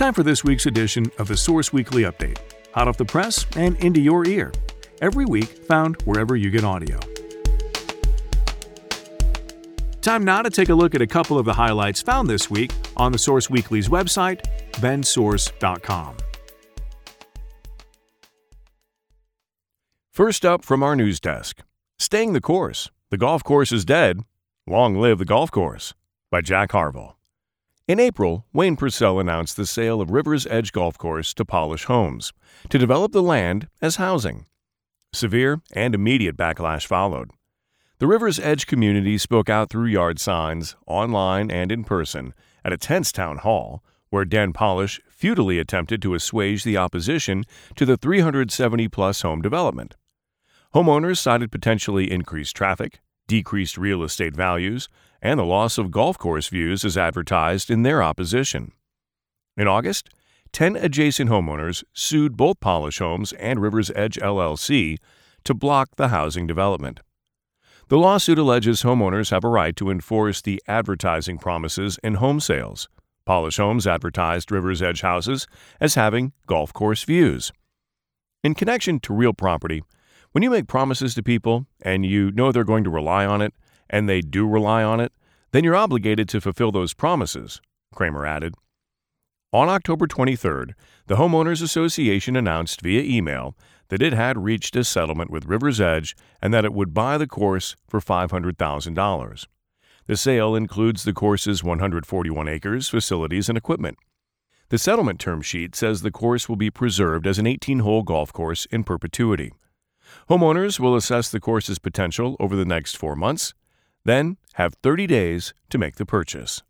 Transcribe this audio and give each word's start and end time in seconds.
Time 0.00 0.14
for 0.14 0.22
this 0.22 0.42
week's 0.42 0.64
edition 0.64 1.12
of 1.18 1.28
the 1.28 1.36
Source 1.36 1.74
Weekly 1.74 2.04
Update. 2.04 2.38
Hot 2.72 2.88
off 2.88 2.96
the 2.96 3.04
press 3.04 3.44
and 3.54 3.76
into 3.84 4.00
your 4.00 4.26
ear. 4.26 4.50
Every 5.02 5.26
week, 5.26 5.44
found 5.66 6.00
wherever 6.04 6.36
you 6.36 6.48
get 6.48 6.64
audio. 6.64 6.98
Time 10.00 10.24
now 10.24 10.40
to 10.40 10.48
take 10.48 10.70
a 10.70 10.74
look 10.74 10.94
at 10.94 11.02
a 11.02 11.06
couple 11.06 11.38
of 11.38 11.44
the 11.44 11.52
highlights 11.52 12.00
found 12.00 12.30
this 12.30 12.48
week 12.48 12.72
on 12.96 13.12
the 13.12 13.18
Source 13.18 13.50
Weekly's 13.50 13.90
website, 13.90 14.40
bendsource.com. 14.76 16.16
First 20.10 20.46
up 20.46 20.64
from 20.64 20.82
our 20.82 20.96
news 20.96 21.20
desk 21.20 21.62
Staying 21.98 22.32
the 22.32 22.40
Course. 22.40 22.90
The 23.10 23.18
Golf 23.18 23.44
Course 23.44 23.70
is 23.70 23.84
Dead. 23.84 24.22
Long 24.66 24.94
Live 24.94 25.18
the 25.18 25.26
Golf 25.26 25.50
Course 25.50 25.92
by 26.30 26.40
Jack 26.40 26.70
Harvel. 26.70 27.16
In 27.88 27.98
April, 27.98 28.46
Wayne 28.52 28.76
Purcell 28.76 29.18
announced 29.18 29.56
the 29.56 29.66
sale 29.66 30.00
of 30.00 30.10
River's 30.10 30.46
Edge 30.46 30.70
Golf 30.70 30.96
Course 30.96 31.34
to 31.34 31.44
Pahlisch 31.44 31.86
Homes 31.86 32.32
to 32.68 32.78
develop 32.78 33.10
the 33.12 33.22
land 33.22 33.68
as 33.82 33.96
housing. 33.96 34.46
Severe 35.12 35.60
and 35.72 35.94
immediate 35.94 36.36
backlash 36.36 36.86
followed. 36.86 37.30
The 37.98 38.06
River's 38.06 38.38
Edge 38.38 38.66
community 38.66 39.18
spoke 39.18 39.50
out 39.50 39.70
through 39.70 39.86
yard 39.86 40.20
signs, 40.20 40.76
online 40.86 41.50
and 41.50 41.72
in 41.72 41.82
person, 41.82 42.32
at 42.64 42.72
a 42.72 42.78
tense 42.78 43.10
town 43.10 43.38
hall 43.38 43.82
where 44.10 44.24
Dan 44.24 44.52
Pahlisch 44.52 45.00
futilely 45.08 45.58
attempted 45.58 46.00
to 46.02 46.14
assuage 46.14 46.64
the 46.64 46.76
opposition 46.76 47.44
to 47.76 47.84
the 47.84 47.96
370 47.96 48.88
plus 48.88 49.22
home 49.22 49.42
development. 49.42 49.96
Homeowners 50.74 51.18
cited 51.18 51.50
potentially 51.50 52.10
increased 52.10 52.54
traffic, 52.54 53.00
decreased 53.30 53.78
real 53.78 54.02
estate 54.02 54.34
values, 54.34 54.88
and 55.22 55.38
the 55.38 55.44
loss 55.44 55.78
of 55.78 55.92
golf 55.92 56.18
course 56.18 56.48
views 56.48 56.84
as 56.84 56.96
advertised 56.96 57.70
in 57.70 57.84
their 57.84 58.02
opposition. 58.02 58.72
In 59.56 59.68
August, 59.68 60.10
10 60.52 60.74
adjacent 60.74 61.30
homeowners 61.30 61.84
sued 61.92 62.36
both 62.36 62.58
Pahlisch 62.58 62.98
Homes 62.98 63.32
and 63.34 63.62
Rivers 63.62 63.92
Edge 63.94 64.16
LLC 64.16 64.98
to 65.44 65.54
block 65.54 65.90
the 65.94 66.08
housing 66.08 66.48
development. 66.48 66.98
The 67.86 67.98
lawsuit 67.98 68.36
alleges 68.36 68.82
homeowners 68.82 69.30
have 69.30 69.44
a 69.44 69.48
right 69.48 69.76
to 69.76 69.90
enforce 69.90 70.42
the 70.42 70.60
advertising 70.66 71.38
promises 71.38 72.00
in 72.02 72.14
home 72.14 72.40
sales. 72.40 72.88
Pahlisch 73.28 73.58
Homes 73.58 73.86
advertised 73.86 74.50
Rivers 74.50 74.82
Edge 74.82 75.02
houses 75.02 75.46
as 75.80 75.94
having 75.94 76.32
golf 76.48 76.72
course 76.72 77.04
views. 77.04 77.52
In 78.42 78.54
connection 78.54 78.98
to 79.00 79.14
real 79.14 79.34
property, 79.34 79.84
when 80.32 80.42
you 80.42 80.50
make 80.50 80.68
promises 80.68 81.14
to 81.14 81.22
people 81.22 81.66
and 81.82 82.06
you 82.06 82.30
know 82.32 82.52
they're 82.52 82.64
going 82.64 82.84
to 82.84 82.90
rely 82.90 83.26
on 83.26 83.42
it, 83.42 83.52
and 83.88 84.08
they 84.08 84.20
do 84.20 84.46
rely 84.46 84.82
on 84.82 85.00
it, 85.00 85.12
then 85.52 85.64
you're 85.64 85.74
obligated 85.74 86.28
to 86.28 86.40
fulfill 86.40 86.70
those 86.70 86.94
promises, 86.94 87.60
Kramer 87.94 88.24
added. 88.24 88.54
On 89.52 89.68
October 89.68 90.06
23rd, 90.06 90.74
the 91.08 91.16
Homeowners 91.16 91.60
Association 91.60 92.36
announced 92.36 92.82
via 92.82 93.02
email 93.02 93.56
that 93.88 94.00
it 94.00 94.12
had 94.12 94.44
reached 94.44 94.76
a 94.76 94.84
settlement 94.84 95.28
with 95.28 95.46
River's 95.46 95.80
Edge 95.80 96.16
and 96.40 96.54
that 96.54 96.64
it 96.64 96.72
would 96.72 96.94
buy 96.94 97.18
the 97.18 97.26
course 97.26 97.74
for 97.88 97.98
$500,000. 98.00 99.46
The 100.06 100.16
sale 100.16 100.54
includes 100.54 101.02
the 101.02 101.12
course's 101.12 101.64
141 101.64 102.46
acres, 102.46 102.88
facilities, 102.88 103.48
and 103.48 103.58
equipment. 103.58 103.98
The 104.68 104.78
settlement 104.78 105.18
term 105.18 105.42
sheet 105.42 105.74
says 105.74 106.02
the 106.02 106.12
course 106.12 106.48
will 106.48 106.54
be 106.54 106.70
preserved 106.70 107.26
as 107.26 107.40
an 107.40 107.46
18 107.48 107.80
hole 107.80 108.04
golf 108.04 108.32
course 108.32 108.66
in 108.66 108.84
perpetuity. 108.84 109.52
Homeowners 110.28 110.80
will 110.80 110.96
assess 110.96 111.30
the 111.30 111.40
course's 111.40 111.78
potential 111.78 112.36
over 112.38 112.56
the 112.56 112.64
next 112.64 112.96
four 112.96 113.16
months 113.16 113.54
then 114.04 114.36
have 114.54 114.74
30 114.82 115.06
days 115.06 115.54
to 115.70 115.78
make 115.78 115.96
the 115.96 116.06
purchase. 116.06 116.62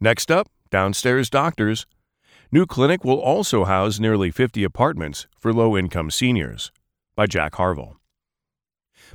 Next 0.00 0.30
up, 0.30 0.48
Downstairs 0.70 1.30
Doctors. 1.30 1.86
New 2.50 2.66
clinic 2.66 3.04
will 3.04 3.20
also 3.20 3.64
house 3.64 3.98
nearly 3.98 4.30
50 4.30 4.64
apartments 4.64 5.26
for 5.38 5.52
low 5.52 5.76
income 5.76 6.10
seniors. 6.10 6.72
By 7.14 7.26
Jack 7.26 7.52
Harvel. 7.52 7.96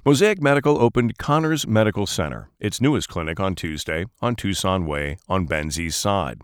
Mosaic 0.06 0.42
Medical 0.42 0.80
opened 0.80 1.18
Connors 1.18 1.66
Medical 1.68 2.06
Center, 2.06 2.50
its 2.60 2.80
newest 2.80 3.10
clinic, 3.10 3.40
on 3.40 3.56
Tuesday 3.56 4.06
on 4.22 4.36
Tucson 4.36 4.86
Way 4.86 5.18
on 5.28 5.46
Bend's 5.46 5.80
East 5.80 6.00
Side. 6.00 6.42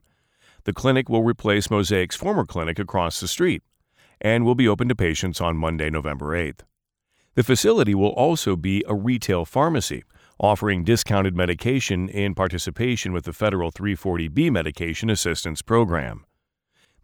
The 0.64 0.74
clinic 0.74 1.10
will 1.10 1.24
replace 1.24 1.68
Mosaic's 1.68 2.16
former 2.16 2.46
clinic 2.46 2.80
across 2.80 3.20
the 3.20 3.28
street 3.28 3.62
and 4.22 4.46
will 4.46 4.56
be 4.56 4.68
open 4.68 4.88
to 4.90 4.96
patients 4.96 5.42
on 5.42 5.58
Monday, 5.58 5.90
November 5.90 6.28
8th. 6.28 6.62
The 7.36 7.44
facility 7.44 7.96
will 7.96 8.10
also 8.10 8.56
be 8.56 8.84
a 8.88 8.94
retail 8.94 9.46
pharmacy, 9.46 10.04
offering 10.40 10.84
discounted 10.84 11.36
medication 11.36 12.08
in 12.10 12.36
participation 12.36 13.12
with 13.14 13.26
the 13.26 13.34
federal 13.34 13.72
340B 13.72 14.52
Medication 14.52 15.10
Assistance 15.10 15.62
Program. 15.62 16.26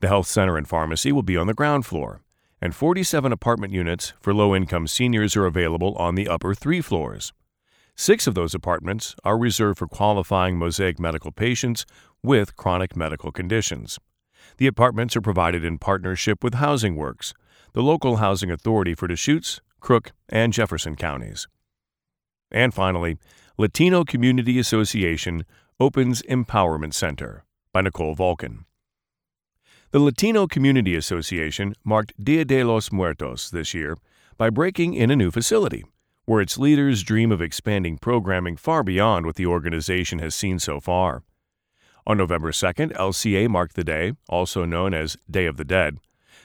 The 0.01 0.07
health 0.07 0.27
center 0.27 0.57
and 0.57 0.67
pharmacy 0.67 1.11
will 1.11 1.23
be 1.23 1.35
on 1.35 1.47
the 1.47 1.53
ground 1.53 1.85
floor, 1.85 2.21
and 2.61 2.75
47 2.75 3.31
apartment 3.31 3.73
units 3.73 4.13
for 4.21 4.33
low 4.33 4.55
income 4.55 4.87
seniors 4.87 5.35
are 5.35 5.45
available 5.45 5.95
on 5.95 6.15
the 6.15 6.27
upper 6.27 6.53
three 6.53 6.81
floors. 6.81 7.33
Six 7.95 8.27
of 8.27 8.35
those 8.35 8.53
apartments 8.53 9.15
are 9.23 9.37
reserved 9.37 9.79
for 9.79 9.87
qualifying 9.87 10.57
Mosaic 10.57 10.99
medical 10.99 11.31
patients 11.31 11.85
with 12.23 12.55
chronic 12.55 12.95
medical 12.95 13.31
conditions. 13.31 13.99
The 14.57 14.67
apartments 14.67 15.15
are 15.15 15.21
provided 15.21 15.63
in 15.63 15.77
partnership 15.77 16.43
with 16.43 16.55
Housing 16.55 16.95
Works, 16.95 17.33
the 17.73 17.83
local 17.83 18.17
housing 18.17 18.51
authority 18.51 18.95
for 18.95 19.07
Deschutes, 19.07 19.61
Crook, 19.79 20.11
and 20.27 20.51
Jefferson 20.53 20.95
counties. 20.95 21.47
And 22.51 22.73
finally, 22.73 23.17
Latino 23.57 24.03
Community 24.03 24.59
Association 24.59 25.45
opens 25.79 26.21
Empowerment 26.23 26.93
Center 26.93 27.43
by 27.71 27.81
Nicole 27.81 28.15
Vulcan. 28.15 28.65
The 29.91 29.99
Latino 29.99 30.45
Community 30.45 30.95
Association 30.95 31.73
marked 31.83 32.13
Dia 32.23 32.45
de 32.45 32.63
los 32.63 32.91
Muertos 32.91 33.49
this 33.49 33.73
year 33.73 33.97
by 34.37 34.49
breaking 34.49 34.93
in 34.93 35.09
a 35.11 35.15
new 35.15 35.31
facility, 35.31 35.83
where 36.25 36.41
its 36.41 36.57
leaders 36.57 37.03
dream 37.03 37.31
of 37.31 37.41
expanding 37.41 37.97
programming 37.97 38.55
far 38.55 38.83
beyond 38.83 39.25
what 39.25 39.35
the 39.35 39.45
organization 39.45 40.19
has 40.19 40.35
seen 40.35 40.59
so 40.59 40.79
far. 40.79 41.23
On 42.09 42.17
November 42.17 42.51
2nd, 42.51 42.91
LCA 42.97 43.47
marked 43.47 43.75
the 43.75 43.83
day, 43.83 44.13
also 44.27 44.65
known 44.65 44.95
as 44.95 45.15
Day 45.29 45.45
of 45.45 45.57
the 45.57 45.63
Dead, 45.63 45.99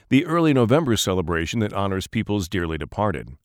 the 0.09 0.23
early 0.23 0.53
November 0.53 0.95
celebration 0.95 1.59
that 1.59 1.73
honors 1.73 2.05
people's 2.05 2.47
dearly 2.47 2.77
departed, 2.77 3.35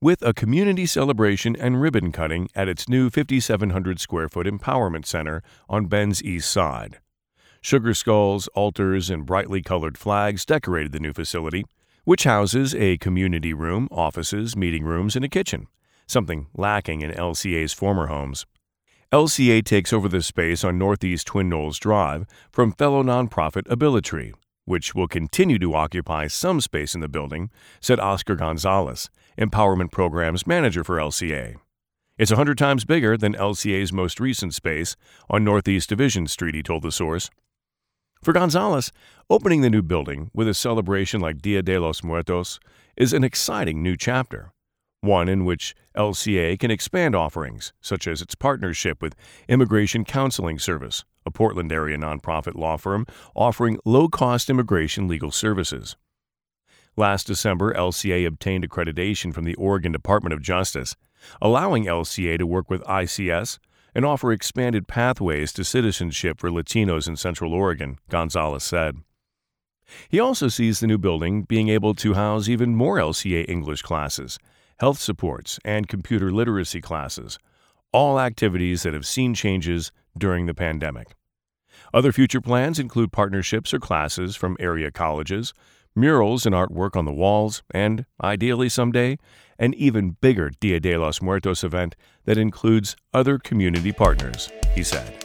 with 0.00 0.22
a 0.22 0.32
community 0.32 0.86
celebration 0.86 1.56
and 1.56 1.80
ribbon 1.80 2.12
cutting 2.12 2.48
at 2.54 2.68
its 2.68 2.88
new 2.88 3.10
5,700 3.10 3.98
square 3.98 4.28
foot 4.28 4.46
Empowerment 4.46 5.04
Center 5.04 5.42
on 5.68 5.86
Bend's 5.86 6.22
East 6.22 6.48
Side. 6.48 7.00
Sugar 7.60 7.92
skulls, 7.92 8.46
altars, 8.54 9.10
and 9.10 9.26
brightly 9.26 9.60
colored 9.60 9.98
flags 9.98 10.44
decorated 10.44 10.92
the 10.92 11.00
new 11.00 11.12
facility, 11.12 11.64
which 12.04 12.22
houses 12.22 12.72
a 12.76 12.98
community 12.98 13.52
room, 13.52 13.88
offices, 13.90 14.56
meeting 14.56 14.84
rooms, 14.84 15.16
and 15.16 15.24
a 15.24 15.28
kitchen, 15.28 15.66
something 16.06 16.46
lacking 16.54 17.00
in 17.00 17.10
LCA's 17.10 17.72
former 17.72 18.06
homes. 18.06 18.46
LCA 19.14 19.62
takes 19.62 19.92
over 19.92 20.08
the 20.08 20.20
space 20.20 20.64
on 20.64 20.76
Northeast 20.76 21.28
Twin 21.28 21.48
Knolls 21.48 21.78
Drive 21.78 22.26
from 22.50 22.72
fellow 22.72 23.00
nonprofit 23.00 23.62
Abilitree, 23.68 24.32
which 24.64 24.92
will 24.92 25.06
continue 25.06 25.56
to 25.60 25.72
occupy 25.72 26.26
some 26.26 26.60
space 26.60 26.96
in 26.96 27.00
the 27.00 27.06
building, 27.06 27.48
said 27.80 28.00
Oscar 28.00 28.34
Gonzalez, 28.34 29.10
Empowerment 29.38 29.92
Programs 29.92 30.48
Manager 30.48 30.82
for 30.82 30.96
LCA. 30.96 31.54
It's 32.18 32.32
a 32.32 32.34
100 32.34 32.58
times 32.58 32.84
bigger 32.84 33.16
than 33.16 33.34
LCA's 33.34 33.92
most 33.92 34.18
recent 34.18 34.52
space 34.52 34.96
on 35.30 35.44
Northeast 35.44 35.88
Division 35.88 36.26
Street, 36.26 36.56
he 36.56 36.62
told 36.64 36.82
the 36.82 36.90
source. 36.90 37.30
For 38.20 38.32
Gonzalez, 38.32 38.90
opening 39.30 39.60
the 39.60 39.70
new 39.70 39.82
building 39.82 40.32
with 40.34 40.48
a 40.48 40.54
celebration 40.54 41.20
like 41.20 41.40
Dia 41.40 41.62
de 41.62 41.78
los 41.78 42.02
Muertos 42.02 42.58
is 42.96 43.12
an 43.12 43.22
exciting 43.22 43.80
new 43.80 43.96
chapter, 43.96 44.53
one 45.04 45.28
in 45.28 45.44
which 45.44 45.74
LCA 45.96 46.58
can 46.58 46.70
expand 46.70 47.14
offerings, 47.14 47.72
such 47.80 48.06
as 48.06 48.20
its 48.20 48.34
partnership 48.34 49.00
with 49.00 49.14
Immigration 49.48 50.04
Counseling 50.04 50.58
Service, 50.58 51.04
a 51.26 51.30
Portland 51.30 51.72
area 51.72 51.96
nonprofit 51.96 52.54
law 52.54 52.76
firm 52.76 53.06
offering 53.34 53.78
low 53.84 54.08
cost 54.08 54.50
immigration 54.50 55.06
legal 55.06 55.30
services. 55.30 55.96
Last 56.96 57.26
December, 57.26 57.74
LCA 57.74 58.26
obtained 58.26 58.68
accreditation 58.68 59.32
from 59.34 59.44
the 59.44 59.56
Oregon 59.56 59.92
Department 59.92 60.32
of 60.32 60.42
Justice, 60.42 60.94
allowing 61.40 61.86
LCA 61.86 62.38
to 62.38 62.46
work 62.46 62.70
with 62.70 62.82
ICS 62.82 63.58
and 63.94 64.04
offer 64.04 64.32
expanded 64.32 64.88
pathways 64.88 65.52
to 65.52 65.64
citizenship 65.64 66.40
for 66.40 66.50
Latinos 66.50 67.08
in 67.08 67.16
Central 67.16 67.52
Oregon, 67.52 67.98
Gonzalez 68.08 68.64
said. 68.64 68.98
He 70.08 70.18
also 70.18 70.48
sees 70.48 70.80
the 70.80 70.86
new 70.86 70.98
building 70.98 71.42
being 71.42 71.68
able 71.68 71.94
to 71.94 72.14
house 72.14 72.48
even 72.48 72.74
more 72.74 72.96
LCA 72.96 73.48
English 73.48 73.82
classes, 73.82 74.38
health 74.78 74.98
supports, 74.98 75.58
and 75.64 75.88
computer 75.88 76.32
literacy 76.32 76.80
classes, 76.80 77.38
all 77.92 78.18
activities 78.18 78.82
that 78.82 78.94
have 78.94 79.06
seen 79.06 79.34
changes 79.34 79.92
during 80.16 80.46
the 80.46 80.54
pandemic. 80.54 81.14
Other 81.92 82.12
future 82.12 82.40
plans 82.40 82.78
include 82.78 83.12
partnerships 83.12 83.72
or 83.72 83.78
classes 83.78 84.36
from 84.36 84.56
area 84.58 84.90
colleges, 84.90 85.54
murals 85.94 86.44
and 86.44 86.54
artwork 86.54 86.96
on 86.96 87.04
the 87.04 87.12
walls, 87.12 87.62
and, 87.72 88.04
ideally 88.22 88.68
someday, 88.68 89.16
an 89.58 89.74
even 89.74 90.16
bigger 90.20 90.50
Dia 90.60 90.80
de 90.80 90.96
los 90.96 91.22
Muertos 91.22 91.62
event 91.62 91.94
that 92.24 92.38
includes 92.38 92.96
other 93.12 93.38
community 93.38 93.92
partners, 93.92 94.50
he 94.74 94.82
said. 94.82 95.24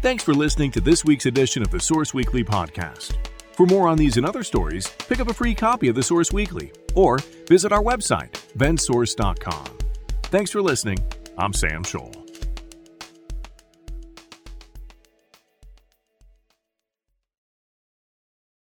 Thanks 0.00 0.22
for 0.22 0.32
listening 0.32 0.70
to 0.72 0.80
this 0.80 1.04
week's 1.04 1.26
edition 1.26 1.62
of 1.62 1.70
the 1.70 1.80
Source 1.80 2.14
Weekly 2.14 2.44
podcast. 2.44 3.27
For 3.58 3.66
more 3.66 3.88
on 3.88 3.98
these 3.98 4.16
and 4.16 4.24
other 4.24 4.44
stories, 4.44 4.86
pick 5.08 5.18
up 5.18 5.26
a 5.26 5.34
free 5.34 5.52
copy 5.52 5.88
of 5.88 5.96
the 5.96 6.02
Source 6.04 6.32
Weekly 6.32 6.70
or 6.94 7.18
visit 7.48 7.72
our 7.72 7.82
website, 7.82 8.30
bendsource.com. 8.56 9.66
Thanks 10.26 10.52
for 10.52 10.62
listening. 10.62 10.98
I'm 11.36 11.52
Sam 11.52 11.82
Scholl. 11.82 12.17